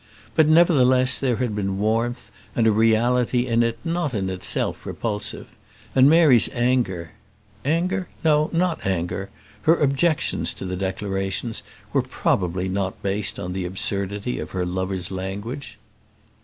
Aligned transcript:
But, 0.35 0.47
nevertheless, 0.47 1.19
there 1.19 1.35
had 1.35 1.55
been 1.55 1.77
warmth, 1.77 2.31
and 2.55 2.65
a 2.65 2.71
reality 2.71 3.45
in 3.45 3.61
it 3.61 3.77
not 3.83 4.15
in 4.15 4.31
itself 4.31 4.83
repulsive; 4.83 5.45
and 5.93 6.09
Mary's 6.09 6.49
anger 6.53 7.11
anger? 7.63 8.07
no, 8.23 8.49
not 8.51 8.83
anger 8.83 9.29
her 9.61 9.75
objections 9.79 10.53
to 10.55 10.65
the 10.65 10.75
declarations 10.75 11.61
were 11.93 12.01
probably 12.01 12.67
not 12.67 13.03
based 13.03 13.39
on 13.39 13.53
the 13.53 13.63
absurdity 13.63 14.39
of 14.39 14.49
her 14.53 14.65
lover's 14.65 15.11
language. 15.11 15.77